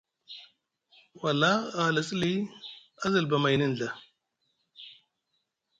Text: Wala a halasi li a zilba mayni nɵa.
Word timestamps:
Wala 1.21 1.51
a 1.77 1.79
halasi 1.87 2.15
li 2.21 2.33
a 3.03 3.05
zilba 3.13 3.37
mayni 3.43 3.65
nɵa. 3.71 3.89